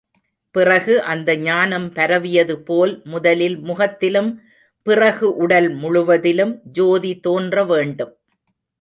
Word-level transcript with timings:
பிறகு 0.55 0.93
அந்த 1.03 1.35
ஞானம் 1.37 1.85
பரவியது 1.93 2.55
போல் 2.59 2.93
முதலில் 3.03 3.57
முகத்திலும் 3.59 4.31
பிறகு 4.87 5.27
உடல் 5.35 5.69
முழுவதிலும் 5.75 6.61
ஜோதி 6.71 7.13
தோன்ற 7.19 7.65
வேண்டும். 7.65 8.13